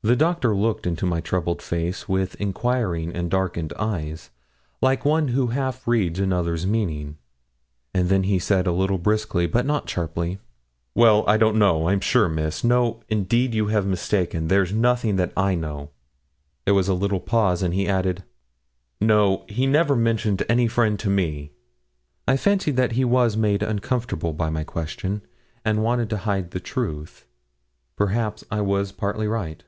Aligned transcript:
The 0.00 0.16
Doctor 0.16 0.56
looked 0.56 0.86
into 0.86 1.04
my 1.04 1.20
troubled 1.20 1.60
face 1.60 2.08
with 2.08 2.34
inquiring 2.40 3.12
and 3.12 3.30
darkened 3.30 3.74
eyes, 3.78 4.30
like 4.80 5.04
one 5.04 5.28
who 5.28 5.48
half 5.48 5.86
reads 5.86 6.18
another's 6.18 6.66
meaning; 6.66 7.18
and 7.92 8.08
then 8.08 8.22
he 8.22 8.38
said 8.38 8.66
a 8.66 8.72
little 8.72 8.96
briskly, 8.96 9.46
but 9.46 9.66
not 9.66 9.86
sharply 9.86 10.38
'Well, 10.94 11.24
I 11.26 11.36
don't 11.36 11.56
know, 11.58 11.88
I'm 11.88 12.00
sure, 12.00 12.26
Miss; 12.26 12.64
no, 12.64 13.02
indeed, 13.10 13.54
you 13.54 13.64
must 13.64 13.72
have 13.74 13.84
mistaken; 13.86 14.48
there's 14.48 14.72
nothing 14.72 15.16
that 15.16 15.30
I 15.36 15.54
know.' 15.54 15.90
There 16.64 16.72
was 16.72 16.88
a 16.88 16.94
little 16.94 17.20
pause, 17.20 17.62
and 17.62 17.74
he 17.74 17.86
added 17.86 18.24
'No. 19.02 19.44
He 19.46 19.66
never 19.66 19.94
mentioned 19.94 20.42
any 20.48 20.68
friend 20.68 20.98
to 21.00 21.10
me.' 21.10 21.52
I 22.26 22.38
fancied 22.38 22.76
that 22.76 22.92
he 22.92 23.04
was 23.04 23.36
made 23.36 23.62
uncomfortable 23.62 24.32
by 24.32 24.48
my 24.48 24.64
question, 24.64 25.20
and 25.66 25.84
wanted 25.84 26.08
to 26.08 26.18
hide 26.28 26.52
the 26.52 26.60
truth. 26.60 27.26
Perhaps 27.94 28.42
I 28.50 28.62
was 28.62 28.90
partly 28.90 29.26
right. 29.28 29.64